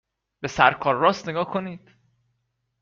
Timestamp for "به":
0.39-0.47